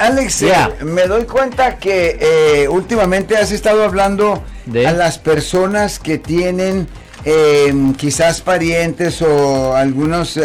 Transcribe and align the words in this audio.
Alex, 0.00 0.42
eh, 0.42 0.54
me 0.82 1.06
doy 1.06 1.24
cuenta 1.24 1.76
que 1.76 2.16
eh, 2.18 2.68
últimamente 2.68 3.36
has 3.36 3.52
estado 3.52 3.84
hablando 3.84 4.42
¿De? 4.64 4.86
a 4.86 4.92
las 4.92 5.18
personas 5.18 5.98
que 5.98 6.16
tienen 6.16 6.88
eh, 7.26 7.92
quizás 7.98 8.40
parientes 8.40 9.20
o 9.20 9.76
algunos 9.76 10.38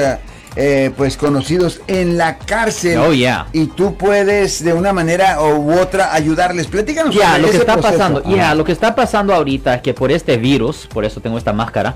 eh, 0.58 0.92
pues 0.96 1.18
conocidos 1.18 1.82
en 1.88 2.18
la 2.18 2.38
cárcel. 2.38 2.98
Oh, 2.98 3.14
yeah. 3.14 3.48
Y 3.52 3.68
tú 3.68 3.96
puedes 3.96 4.64
de 4.64 4.74
una 4.74 4.94
manera 4.94 5.42
u 5.42 5.78
otra 5.80 6.14
ayudarles. 6.14 6.68
Platícanos. 6.68 7.14
Ya, 7.14 7.38
lo 7.38 7.50
que 7.50 7.58
está 7.58 7.78
pasando, 7.78 8.24
ya, 8.24 8.56
lo 8.56 8.64
que 8.64 8.72
está 8.72 8.96
pasando 8.96 9.34
ahorita 9.34 9.76
es 9.76 9.82
que 9.82 9.94
por 9.94 10.12
este 10.12 10.38
virus, 10.38 10.88
por 10.88 11.04
eso 11.04 11.20
tengo 11.20 11.38
esta 11.38 11.52
máscara, 11.52 11.96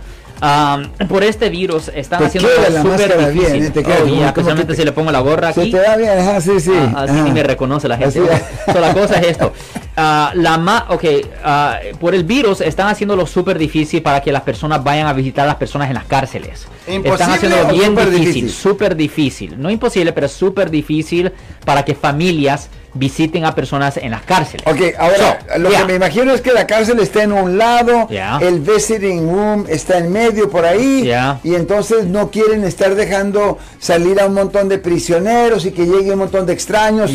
por 1.07 1.23
este 1.23 1.49
virus 1.49 1.89
están 1.93 2.23
haciendo 2.23 2.49
súper 2.81 3.33
difícil. 3.33 3.59
Bien, 3.59 3.73
te 3.73 3.79
oh, 3.79 4.25
especialmente 4.25 4.75
si 4.75 4.83
le 4.83 4.91
pongo 4.91 5.11
la 5.11 5.19
gorra 5.19 5.49
aquí. 5.49 5.71
Se 5.71 5.77
te 5.77 5.83
da 5.83 5.97
bien, 5.97 6.41
sí, 6.41 6.59
sí. 6.59 6.73
Ah, 6.75 7.03
así 7.03 7.21
ni 7.21 7.31
me 7.31 7.43
reconoce 7.43 7.87
la 7.87 7.97
gente. 7.97 8.21
la 8.79 8.93
cosa 8.93 9.19
es 9.19 9.27
esto. 9.27 9.53
Uh, 9.97 10.33
la 10.35 10.57
ma 10.57 10.85
okay, 10.89 11.21
uh, 11.21 11.97
por 11.97 12.15
el 12.15 12.23
virus 12.23 12.61
están 12.61 12.87
haciéndolo 12.87 13.25
súper 13.25 13.57
difícil 13.57 14.01
para 14.01 14.21
que 14.21 14.31
las 14.31 14.43
personas 14.43 14.83
vayan 14.83 15.07
a 15.07 15.13
visitar 15.13 15.43
a 15.43 15.47
las 15.47 15.57
personas 15.57 15.89
en 15.89 15.95
las 15.95 16.05
cárceles. 16.05 16.67
Imposible 16.87 17.09
están 17.09 17.31
haciéndolo 17.31 17.67
bien 17.73 17.95
difícil, 17.95 18.49
súper 18.49 18.95
difícil. 18.95 19.61
No 19.61 19.69
imposible, 19.69 20.13
pero 20.13 20.27
súper 20.27 20.69
difícil 20.69 21.31
para 21.65 21.83
que 21.83 21.95
familias 21.95 22.69
visiten 22.93 23.45
a 23.45 23.55
personas 23.55 23.97
en 23.97 24.11
las 24.11 24.23
cárceles. 24.23 24.65
Ok, 24.67 24.95
ahora 24.97 25.39
lo 25.57 25.69
que 25.69 25.85
me 25.85 25.95
imagino 25.95 26.33
es 26.33 26.41
que 26.41 26.51
la 26.51 26.65
cárcel 26.65 26.99
está 26.99 27.23
en 27.23 27.31
un 27.31 27.57
lado, 27.57 28.07
el 28.41 28.59
visiting 28.59 29.27
room 29.31 29.65
está 29.69 29.97
en 29.97 30.11
medio 30.11 30.49
por 30.49 30.65
ahí, 30.65 31.11
y 31.43 31.55
entonces 31.55 32.05
no 32.05 32.31
quieren 32.31 32.63
estar 32.63 32.95
dejando 32.95 33.57
salir 33.79 34.19
a 34.19 34.25
un 34.25 34.33
montón 34.33 34.69
de 34.69 34.77
prisioneros 34.77 35.65
y 35.65 35.71
que 35.71 35.85
llegue 35.85 36.11
un 36.11 36.19
montón 36.19 36.45
de 36.45 36.53
extraños. 36.53 37.11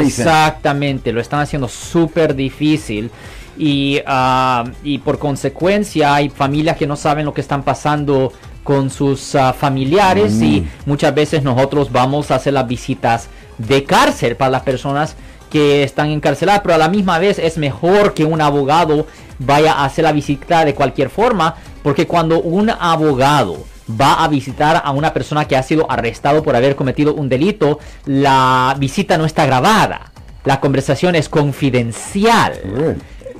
exactamente, 0.00 1.12
lo 1.12 1.20
están 1.20 1.40
haciendo 1.40 1.68
súper 1.68 2.34
difícil. 2.34 3.10
Y, 3.56 4.00
ah, 4.04 4.64
y 4.82 4.98
por 4.98 5.20
consecuencia 5.20 6.12
hay 6.12 6.28
familias 6.28 6.76
que 6.76 6.88
no 6.88 6.96
saben 6.96 7.24
lo 7.24 7.32
que 7.32 7.40
están 7.40 7.62
pasando 7.62 8.32
con 8.64 8.90
sus 8.90 9.34
ah, 9.34 9.52
familiares 9.52 10.40
y 10.40 10.62
mm. 10.62 10.68
muchas 10.86 11.14
veces 11.14 11.42
nosotros 11.42 11.92
vamos 11.92 12.30
a 12.30 12.36
hacer 12.36 12.54
las 12.54 12.66
visitas 12.66 13.28
de 13.58 13.84
cárcel 13.84 14.36
para 14.36 14.50
las 14.50 14.62
personas 14.62 15.14
que 15.50 15.84
están 15.84 16.10
encarceladas, 16.10 16.62
pero 16.62 16.74
a 16.74 16.78
la 16.78 16.88
misma 16.88 17.18
vez 17.20 17.38
es 17.38 17.58
mejor 17.58 18.14
que 18.14 18.24
un 18.24 18.40
abogado 18.40 19.06
vaya 19.38 19.74
a 19.74 19.84
hacer 19.84 20.02
la 20.02 20.10
visita 20.10 20.64
de 20.64 20.74
cualquier 20.74 21.10
forma, 21.10 21.54
porque 21.82 22.08
cuando 22.08 22.40
un 22.40 22.70
abogado 22.70 23.64
va 23.88 24.24
a 24.24 24.28
visitar 24.28 24.82
a 24.84 24.90
una 24.90 25.12
persona 25.12 25.44
que 25.44 25.56
ha 25.56 25.62
sido 25.62 25.88
arrestado 25.88 26.42
por 26.42 26.56
haber 26.56 26.74
cometido 26.74 27.14
un 27.14 27.28
delito, 27.28 27.78
la 28.06 28.74
visita 28.78 29.16
no 29.16 29.26
está 29.26 29.46
grabada, 29.46 30.10
la 30.44 30.58
conversación 30.58 31.14
es 31.14 31.28
confidencial 31.28 32.60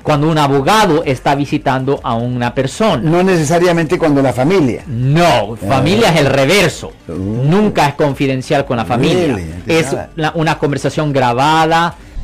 cuando 0.04 0.28
un 0.28 0.36
abogado 0.36 1.02
está 1.02 1.34
visitando 1.34 1.98
a 2.02 2.14
una 2.14 2.54
persona. 2.54 2.98
No 2.98 3.22
necesariamente 3.22 3.98
cuando 3.98 4.20
la 4.20 4.34
familia. 4.34 4.84
No, 4.86 5.56
familia 5.56 6.10
es 6.10 6.20
el 6.20 6.26
reverso. 6.26 6.92
Uh. 7.08 7.12
Nunca 7.14 7.88
es 7.88 7.94
confidencial 7.94 8.66
con 8.66 8.76
la 8.76 8.84
familia. 8.84 9.38
es 9.66 9.96
una 10.34 10.58
conversación 10.58 11.10
grabada. 11.10 11.96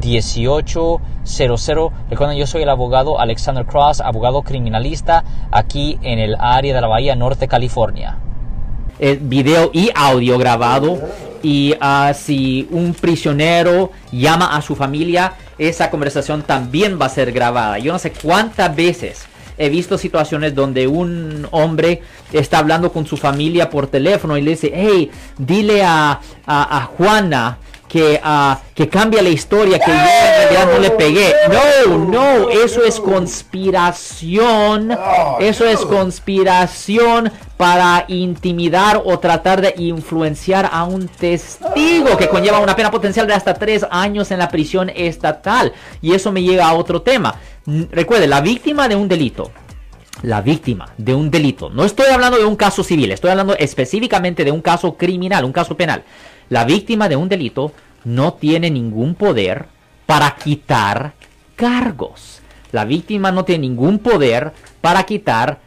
1-800-530-1800. 0.00 1.92
Recuerden, 2.10 2.38
yo 2.38 2.46
soy 2.46 2.62
el 2.62 2.68
abogado 2.68 3.20
Alexander 3.20 3.64
Cross, 3.66 4.00
abogado 4.00 4.42
criminalista 4.42 5.24
aquí 5.50 5.98
en 6.02 6.18
el 6.18 6.36
área 6.38 6.74
de 6.74 6.80
la 6.80 6.86
Bahía 6.86 7.14
Norte, 7.16 7.48
California. 7.48 8.18
Video 9.20 9.70
y 9.72 9.90
audio 9.94 10.38
grabado 10.38 10.98
y 11.42 11.74
uh, 11.74 12.12
si 12.14 12.66
un 12.70 12.94
prisionero 12.94 13.92
llama 14.10 14.56
a 14.56 14.62
su 14.62 14.74
familia, 14.74 15.34
esa 15.56 15.90
conversación 15.90 16.42
también 16.42 16.98
va 17.00 17.06
a 17.06 17.10
ser 17.10 17.32
grabada. 17.32 17.78
Yo 17.78 17.92
no 17.92 17.98
sé 17.98 18.12
cuántas 18.12 18.74
veces 18.74 19.26
he 19.56 19.68
visto 19.68 19.98
situaciones 19.98 20.54
donde 20.54 20.86
un 20.86 21.46
hombre 21.50 22.02
está 22.32 22.58
hablando 22.58 22.92
con 22.92 23.06
su 23.06 23.16
familia 23.16 23.68
por 23.68 23.88
teléfono 23.88 24.36
y 24.36 24.42
le 24.42 24.52
dice, 24.52 24.72
hey, 24.72 25.10
dile 25.36 25.82
a, 25.82 26.20
a, 26.46 26.88
Juana 26.96 27.58
que, 27.88 28.20
uh, 28.22 28.56
que 28.74 28.88
cambia 28.88 29.22
la 29.22 29.30
historia, 29.30 29.78
que 29.78 29.90
yo 29.90 29.96
en 29.96 30.04
realidad 30.04 30.68
no 30.72 30.78
le 30.78 30.90
pegué. 30.90 31.34
No, 31.86 31.98
no, 31.98 32.50
eso 32.50 32.84
es 32.84 33.00
conspiración. 33.00 34.96
Eso 35.40 35.64
es 35.64 35.80
conspiración 35.80 37.32
para 37.56 38.04
intimidar 38.06 39.02
o 39.04 39.18
tratar 39.18 39.60
de 39.60 39.74
influenciar 39.78 40.68
a 40.70 40.84
un 40.84 41.08
testigo 41.08 42.16
que 42.16 42.28
conlleva 42.28 42.60
una 42.60 42.76
pena 42.76 42.90
potencial 42.90 43.26
de 43.26 43.34
hasta 43.34 43.54
tres 43.54 43.84
años 43.90 44.30
en 44.30 44.38
la 44.38 44.48
prisión 44.48 44.90
estatal. 44.94 45.72
Y 46.00 46.12
eso 46.12 46.30
me 46.30 46.42
llega 46.42 46.68
a 46.68 46.74
otro 46.74 47.02
tema. 47.02 47.34
Recuerde, 47.90 48.28
la 48.28 48.40
víctima 48.40 48.88
de 48.88 48.96
un 48.96 49.08
delito, 49.08 49.50
la 50.22 50.40
víctima 50.40 50.88
de 50.96 51.14
un 51.14 51.30
delito, 51.30 51.68
no 51.70 51.84
estoy 51.84 52.06
hablando 52.06 52.38
de 52.38 52.44
un 52.44 52.56
caso 52.56 52.82
civil, 52.82 53.12
estoy 53.12 53.30
hablando 53.30 53.54
específicamente 53.56 54.44
de 54.44 54.50
un 54.50 54.62
caso 54.62 54.96
criminal, 54.96 55.44
un 55.44 55.52
caso 55.52 55.76
penal. 55.76 56.02
La 56.48 56.64
víctima 56.64 57.08
de 57.08 57.16
un 57.16 57.28
delito 57.28 57.72
no 58.04 58.34
tiene 58.34 58.70
ningún 58.70 59.14
poder 59.14 59.66
para 60.06 60.34
quitar 60.36 61.12
cargos. 61.56 62.40
La 62.72 62.84
víctima 62.84 63.30
no 63.32 63.44
tiene 63.44 63.62
ningún 63.68 63.98
poder 63.98 64.52
para 64.80 65.04
quitar 65.04 65.58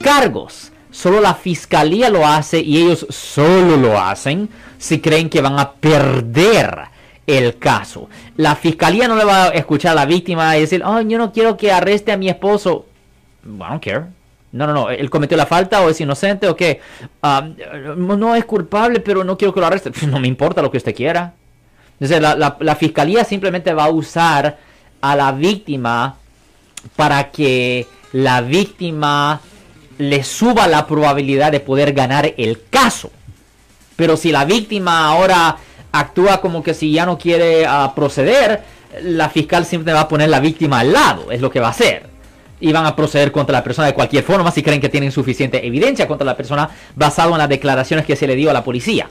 cargos. 0.00 0.72
Solo 0.90 1.20
la 1.20 1.34
fiscalía 1.34 2.10
lo 2.10 2.26
hace 2.26 2.60
y 2.60 2.76
ellos 2.76 3.06
solo 3.08 3.76
lo 3.76 3.98
hacen 3.98 4.48
si 4.78 5.00
creen 5.00 5.30
que 5.30 5.40
van 5.40 5.58
a 5.58 5.72
perder 5.72 6.92
el 7.26 7.58
caso. 7.58 8.08
La 8.36 8.54
fiscalía 8.56 9.08
no 9.08 9.16
le 9.16 9.24
va 9.24 9.44
a 9.44 9.48
escuchar 9.48 9.92
a 9.92 10.00
la 10.00 10.06
víctima 10.06 10.56
y 10.56 10.60
decir, 10.60 10.82
oh, 10.84 11.00
yo 11.00 11.18
no 11.18 11.32
quiero 11.32 11.56
que 11.56 11.72
arreste 11.72 12.12
a 12.12 12.16
mi 12.16 12.28
esposo. 12.28 12.86
I 13.44 13.48
don't 13.58 13.82
care. 13.82 14.06
No, 14.52 14.66
no, 14.66 14.74
no, 14.74 14.90
él 14.90 15.08
cometió 15.08 15.36
la 15.36 15.46
falta 15.46 15.80
o 15.82 15.88
es 15.88 16.00
inocente 16.00 16.46
o 16.46 16.54
qué. 16.54 16.80
Ah, 17.22 17.48
no 17.96 18.34
es 18.34 18.44
culpable, 18.44 19.00
pero 19.00 19.24
no 19.24 19.36
quiero 19.38 19.54
que 19.54 19.60
lo 19.60 19.66
arreste. 19.66 19.90
No 20.06 20.20
me 20.20 20.28
importa 20.28 20.62
lo 20.62 20.70
que 20.70 20.76
usted 20.76 20.94
quiera. 20.94 21.34
Entonces, 21.98 22.20
la, 22.20 22.56
la 22.58 22.76
fiscalía 22.76 23.24
simplemente 23.24 23.72
va 23.72 23.84
a 23.84 23.90
usar 23.90 24.58
a 25.00 25.16
la 25.16 25.32
víctima 25.32 26.16
para 26.96 27.30
que 27.30 27.86
la 28.12 28.40
víctima 28.40 29.40
le 29.98 30.24
suba 30.24 30.66
la 30.66 30.86
probabilidad 30.86 31.52
de 31.52 31.60
poder 31.60 31.92
ganar 31.92 32.34
el 32.36 32.62
caso. 32.68 33.10
Pero 33.96 34.16
si 34.16 34.32
la 34.32 34.44
víctima 34.44 35.06
ahora 35.06 35.56
actúa 35.92 36.40
como 36.40 36.62
que 36.62 36.74
si 36.74 36.92
ya 36.92 37.06
no 37.06 37.18
quiere 37.18 37.66
ah, 37.66 37.92
proceder, 37.94 38.62
la 39.02 39.28
fiscal 39.28 39.64
siempre 39.64 39.92
va 39.92 40.00
a 40.00 40.08
poner 40.08 40.28
la 40.28 40.40
víctima 40.40 40.80
al 40.80 40.92
lado, 40.92 41.30
es 41.30 41.40
lo 41.40 41.50
que 41.50 41.60
va 41.60 41.68
a 41.68 41.70
hacer. 41.70 42.11
Y 42.62 42.72
van 42.72 42.86
a 42.86 42.96
proceder 42.96 43.30
contra 43.30 43.52
la 43.52 43.62
persona 43.62 43.88
de 43.88 43.94
cualquier 43.94 44.24
forma 44.24 44.50
si 44.50 44.62
creen 44.62 44.80
que 44.80 44.88
tienen 44.88 45.12
suficiente 45.12 45.66
evidencia 45.66 46.08
contra 46.08 46.24
la 46.24 46.36
persona 46.36 46.70
basado 46.96 47.32
en 47.32 47.38
las 47.38 47.48
declaraciones 47.48 48.06
que 48.06 48.16
se 48.16 48.26
le 48.26 48.34
dio 48.34 48.48
a 48.48 48.52
la 48.54 48.64
policía. 48.64 49.10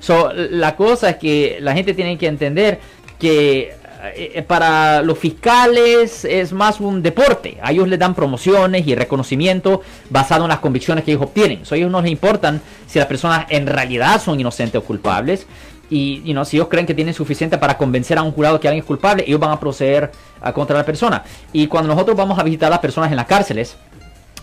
So, 0.00 0.32
la 0.34 0.76
cosa 0.76 1.10
es 1.10 1.16
que 1.16 1.58
la 1.60 1.72
gente 1.74 1.94
tiene 1.94 2.18
que 2.18 2.26
entender 2.26 2.78
que 3.18 3.72
eh, 4.14 4.44
para 4.46 5.02
los 5.02 5.18
fiscales 5.18 6.24
es 6.24 6.52
más 6.52 6.80
un 6.80 7.02
deporte. 7.02 7.58
A 7.62 7.72
ellos 7.72 7.88
les 7.88 7.98
dan 7.98 8.14
promociones 8.14 8.86
y 8.86 8.94
reconocimiento 8.94 9.82
basado 10.08 10.44
en 10.44 10.50
las 10.50 10.60
convicciones 10.60 11.02
que 11.04 11.12
ellos 11.12 11.24
obtienen. 11.24 11.62
A 11.68 11.74
ellos 11.74 11.90
no 11.90 12.00
les 12.00 12.12
importan 12.12 12.60
si 12.86 12.98
las 12.98 13.08
personas 13.08 13.46
en 13.48 13.66
realidad 13.66 14.22
son 14.22 14.38
inocentes 14.38 14.80
o 14.80 14.84
culpables. 14.84 15.46
Y, 15.90 16.32
no, 16.34 16.44
si 16.44 16.56
ellos 16.56 16.68
creen 16.68 16.86
que 16.86 16.94
tienen 16.94 17.14
suficiente 17.14 17.56
para 17.56 17.78
convencer 17.78 18.18
a 18.18 18.22
un 18.22 18.32
jurado 18.32 18.60
que 18.60 18.68
alguien 18.68 18.82
es 18.82 18.86
culpable, 18.86 19.24
ellos 19.26 19.40
van 19.40 19.50
a 19.50 19.60
proceder 19.60 20.10
a 20.40 20.52
contra 20.52 20.76
la 20.76 20.84
persona. 20.84 21.24
Y 21.52 21.66
cuando 21.66 21.88
nosotros 21.88 22.16
vamos 22.16 22.38
a 22.38 22.42
visitar 22.42 22.66
a 22.66 22.70
las 22.70 22.78
personas 22.80 23.10
en 23.10 23.16
las 23.16 23.26
cárceles, 23.26 23.76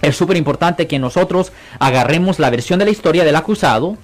es 0.02 0.16
súper 0.16 0.38
importante 0.38 0.88
que 0.88 1.00
nosotros 1.00 1.52
agarremos 1.80 2.40
la 2.40 2.50
versión 2.50 2.80
de 2.80 2.86
la 2.86 2.92
historia 2.92 3.24
del 3.24 3.36
acusado. 3.36 3.98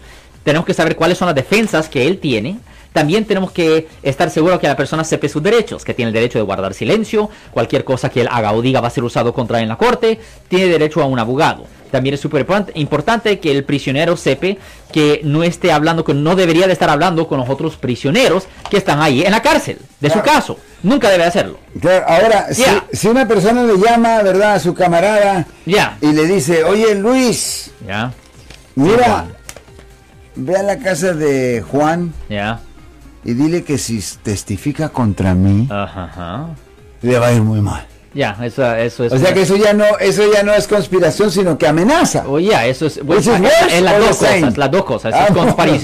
Tenemos 0.44 0.66
que 0.66 0.74
saber 0.74 0.96
cuáles 0.96 1.18
son 1.18 1.28
las 1.28 1.36
defensas 1.36 1.90
que 1.90 2.08
él 2.08 2.20
tiene. 2.20 2.60
también 2.94 3.24
tenemos 3.24 3.52
que 3.52 3.88
estar 4.04 4.30
seguros 4.30 4.60
que 4.60 4.68
la 4.68 4.76
persona 4.76 5.06
sepa 5.06 5.30
sus 5.30 5.42
derechos, 5.42 5.86
que 5.86 5.94
tiene 5.94 6.10
el 6.10 6.14
derecho 6.14 6.40
de 6.40 6.44
guardar 6.44 6.74
silencio, 6.74 7.30
cualquier 7.52 7.86
cosa 7.86 8.10
que 8.10 8.20
él 8.20 8.28
haga 8.30 8.52
o 8.52 8.62
diga 8.62 8.82
va 8.82 8.90
a 8.90 8.92
ser 8.92 9.06
usado 9.06 9.32
contra 9.32 9.60
él 9.60 9.64
en 9.64 9.70
la 9.70 9.78
corte, 9.78 10.20
tiene 10.50 10.66
derecho 10.66 11.02
a 11.02 11.06
un 11.06 11.18
abogado. 11.18 11.66
También 11.92 12.16
es 12.16 12.22
súper 12.22 12.46
importante 12.76 13.40
que 13.40 13.52
el 13.52 13.64
prisionero 13.64 14.16
sepa 14.18 14.48
que 14.92 15.22
no 15.24 15.44
esté 15.44 15.72
hablando, 15.72 16.04
que 16.04 16.14
no 16.14 16.36
debería 16.36 16.68
de 16.68 16.74
estar 16.74 16.90
hablando 16.90 17.28
con 17.28 17.40
los 17.40 17.50
otros 17.50 17.76
prisioneros 17.76 18.48
que 18.70 18.78
están 18.78 19.02
ahí 19.02 19.24
en 19.24 19.32
la 19.32 19.42
cárcel, 19.42 19.78
de 20.00 20.10
su 20.10 20.22
caso. 20.22 20.58
Nunca 20.84 21.10
debe 21.10 21.26
hacerlo. 21.26 21.60
ahora, 22.08 22.48
si, 22.92 23.08
una 23.08 23.28
persona 23.28 23.64
le 23.64 23.78
llama, 23.78 24.22
¿verdad?, 24.24 24.56
a 24.56 24.60
su 24.60 24.74
camarada 24.74 25.46
y 25.66 26.12
le 26.12 26.26
dice, 26.26 26.64
oye 26.64 26.96
Luis, 26.96 27.72
mira, 28.76 29.28
ve 30.36 30.56
a 30.56 30.64
la 30.64 30.80
casa 30.80 31.14
de 31.14 31.62
Juan 31.62 32.14
y 33.24 33.34
dile 33.34 33.64
que 33.64 33.78
si 33.78 34.02
testifica 34.24 34.90
contra 34.90 35.36
mí, 35.36 35.68
le 37.02 37.20
va 37.20 37.28
a 37.28 37.34
ir 37.34 37.42
muy 37.42 37.62
mal. 37.62 37.91
Ya, 38.14 38.38
eso, 38.44 38.76
eso 38.76 39.06
es. 39.06 39.14
O 39.14 39.18
sea 39.18 39.34
que 39.34 39.44
eso 39.44 39.56
ya 39.56 39.74
no, 39.74 39.86
eso 40.00 40.24
ya 40.32 40.44
no 40.44 40.54
es 40.54 40.68
conspiración, 40.68 41.32
sino 41.32 41.58
que 41.58 41.66
amenaza. 41.66 42.28
Oye, 42.28 42.52
oh, 42.54 42.60
eso 42.60 42.88
es. 42.88 43.04
Bueno, 43.04 43.22
es, 43.22 43.82
las 43.82 44.00
dos 44.00 44.18
cosas, 44.18 44.58
las 44.58 44.72
dos 44.72 44.84
cosas. 44.84 45.14
Ah, 45.16 45.28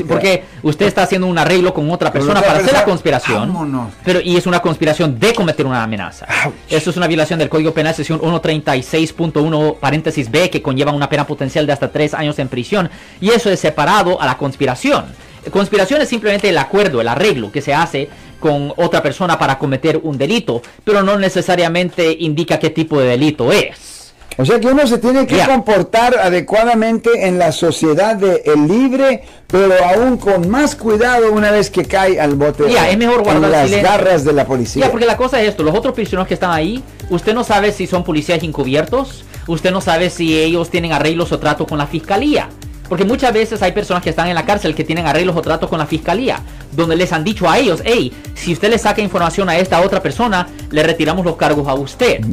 porque 0.07 0.43
usted 0.61 0.87
está 0.87 1.03
haciendo 1.03 1.27
un 1.27 1.37
arreglo 1.37 1.73
con 1.73 1.89
otra 1.89 2.11
persona 2.11 2.41
para 2.41 2.59
hacer 2.59 2.73
la 2.73 2.83
conspiración. 2.83 3.91
Pero 4.03 4.19
y 4.19 4.35
es 4.35 4.45
una 4.45 4.59
conspiración 4.59 5.17
de 5.17 5.33
cometer 5.33 5.65
una 5.65 5.83
amenaza. 5.83 6.27
Eso 6.69 6.89
es 6.89 6.97
una 6.97 7.07
violación 7.07 7.39
del 7.39 7.47
Código 7.47 7.73
Penal, 7.73 7.95
sesión 7.95 8.19
136.1 8.19 9.77
paréntesis 9.79 10.29
B, 10.29 10.49
que 10.49 10.61
conlleva 10.61 10.91
una 10.91 11.09
pena 11.09 11.25
potencial 11.25 11.65
de 11.65 11.71
hasta 11.71 11.89
tres 11.89 12.13
años 12.13 12.37
en 12.39 12.49
prisión. 12.49 12.89
Y 13.21 13.29
eso 13.29 13.49
es 13.49 13.59
separado 13.59 14.21
a 14.21 14.25
la 14.25 14.37
conspiración. 14.37 15.05
Conspiración 15.49 16.01
es 16.01 16.09
simplemente 16.09 16.49
el 16.49 16.57
acuerdo, 16.57 16.99
el 16.99 17.07
arreglo 17.07 17.51
que 17.51 17.61
se 17.61 17.73
hace 17.73 18.09
con 18.39 18.73
otra 18.77 19.01
persona 19.01 19.37
para 19.37 19.57
cometer 19.57 19.99
un 20.03 20.17
delito, 20.17 20.61
pero 20.83 21.03
no 21.03 21.17
necesariamente 21.17 22.15
indica 22.19 22.59
qué 22.59 22.69
tipo 22.69 22.99
de 22.99 23.07
delito 23.09 23.51
es. 23.51 23.97
O 24.39 24.45
sea 24.45 24.59
que 24.59 24.67
uno 24.67 24.85
se 24.85 24.99
tiene 24.99 25.25
que 25.25 25.39
comportar 25.39 26.15
adecuadamente 26.15 27.27
en 27.27 27.39
la 27.39 27.51
sociedad 27.51 28.15
de 28.15 28.43
el 28.45 28.67
libre, 28.67 29.23
pero 29.47 29.73
aún 29.83 30.17
con 30.17 30.47
más 30.47 30.75
cuidado 30.75 31.31
una 31.33 31.49
vez 31.49 31.71
que 31.71 31.85
cae 31.85 32.19
al 32.19 32.35
bote. 32.35 32.71
Ya, 32.71 32.87
es 32.87 32.97
mejor 32.99 33.23
guardar 33.23 33.49
las 33.49 33.71
garras 33.81 34.23
de 34.23 34.33
la 34.33 34.45
policía. 34.45 34.85
Ya, 34.85 34.91
porque 34.91 35.07
la 35.07 35.17
cosa 35.17 35.41
es 35.41 35.49
esto, 35.49 35.63
los 35.63 35.75
otros 35.75 35.95
prisioneros 35.95 36.27
que 36.27 36.35
están 36.35 36.51
ahí, 36.51 36.83
usted 37.09 37.33
no 37.33 37.43
sabe 37.43 37.71
si 37.71 37.87
son 37.87 38.03
policías 38.03 38.43
encubiertos, 38.43 39.25
usted 39.47 39.71
no 39.71 39.81
sabe 39.81 40.11
si 40.11 40.39
ellos 40.39 40.69
tienen 40.69 40.91
arreglos 40.91 41.31
o 41.31 41.39
trato 41.39 41.65
con 41.65 41.79
la 41.79 41.87
fiscalía. 41.87 42.49
Porque 42.87 43.05
muchas 43.05 43.33
veces 43.33 43.61
hay 43.61 43.71
personas 43.71 44.03
que 44.03 44.11
están 44.11 44.27
en 44.27 44.35
la 44.35 44.45
cárcel 44.45 44.75
que 44.75 44.83
tienen 44.83 45.07
arreglos 45.07 45.35
o 45.35 45.41
tratos 45.41 45.69
con 45.69 45.79
la 45.79 45.87
fiscalía, 45.87 46.41
donde 46.77 46.95
les 46.95 47.11
han 47.11 47.23
dicho 47.23 47.49
a 47.49 47.57
ellos, 47.57 47.81
hey, 47.83 48.13
si 48.35 48.53
usted 48.53 48.69
le 48.69 48.77
saca 48.77 49.01
información 49.01 49.49
a 49.49 49.57
esta 49.57 49.81
otra 49.81 50.01
persona, 50.01 50.47
le 50.71 50.83
retiramos 50.83 51.25
los 51.25 51.35
cargos 51.35 51.67
a 51.67 51.73
usted. 51.73 52.23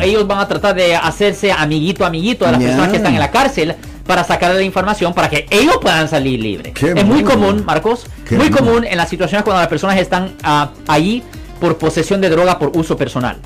ellos 0.00 0.26
van 0.26 0.40
a 0.40 0.48
tratar 0.48 0.74
de 0.74 0.96
hacerse 0.96 1.52
amiguito, 1.52 2.04
amiguito 2.04 2.44
de 2.46 2.52
las 2.52 2.62
personas 2.62 2.88
que 2.88 2.96
están 2.96 3.14
en 3.14 3.20
la 3.20 3.30
cárcel 3.30 3.76
para 4.06 4.24
sacarle 4.24 4.56
la 4.56 4.64
información 4.64 5.14
para 5.14 5.28
que 5.28 5.46
ellos 5.50 5.78
puedan 5.80 6.08
salir 6.08 6.40
libres. 6.40 6.72
es 6.82 7.04
muy 7.04 7.22
común, 7.22 7.64
Marcos, 7.64 8.06
muy 8.30 8.50
común 8.50 8.84
en 8.84 8.96
las 8.96 9.08
situaciones 9.08 9.44
cuando 9.44 9.60
las 9.60 9.68
personas 9.68 9.98
están 9.98 10.34
uh, 10.44 10.66
ahí 10.88 11.22
por 11.60 11.76
posesión 11.76 12.20
de 12.20 12.30
droga 12.30 12.58
por 12.58 12.72
uso 12.74 12.96
personal. 12.96 13.36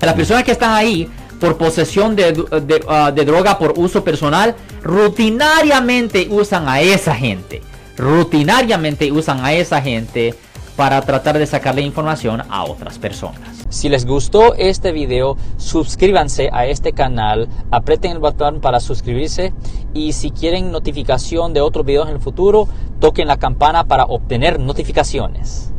Las 0.00 0.14
personas 0.14 0.44
que 0.44 0.52
están 0.52 0.72
ahí 0.72 1.08
por 1.38 1.56
posesión 1.56 2.16
ah, 2.88 3.12
de, 3.12 3.24
droga 3.24 3.58
por 3.58 3.74
uso 3.76 4.02
personal, 4.04 4.54
rutinariamente 4.82 6.26
usan 6.30 6.68
a 6.68 6.80
esa 6.80 7.14
gente. 7.14 7.62
Rutinariamente 7.98 9.10
usan 9.10 9.44
a 9.44 9.52
esa 9.52 9.82
gente 9.82 10.34
para 10.76 11.02
tratar 11.02 11.36
de 11.36 11.46
sacarle 11.46 11.82
información 11.82 12.42
a 12.48 12.64
otras 12.64 12.98
personas. 12.98 13.66
Si 13.68 13.88
les 13.88 14.06
gustó 14.06 14.54
este 14.54 14.92
video, 14.92 15.36
suscríbanse 15.56 16.50
a 16.52 16.66
este 16.66 16.92
canal, 16.92 17.48
aprieten 17.72 18.12
el 18.12 18.20
botón 18.20 18.60
para 18.60 18.78
suscribirse 18.78 19.52
y 19.92 20.12
si 20.12 20.30
quieren 20.30 20.70
notificación 20.70 21.52
de 21.52 21.60
otros 21.60 21.84
videos 21.84 22.08
en 22.08 22.14
el 22.14 22.20
futuro, 22.20 22.68
toquen 23.00 23.26
la 23.26 23.38
campana 23.38 23.88
para 23.88 24.04
obtener 24.04 24.60
notificaciones. 24.60 25.72